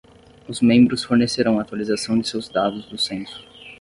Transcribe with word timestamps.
Os 0.47 0.61
membros 0.63 1.03
fornecerão 1.03 1.59
a 1.59 1.61
atualização 1.61 2.17
de 2.17 2.27
seus 2.27 2.49
dados 2.49 2.89
do 2.89 2.97
censo. 2.97 3.45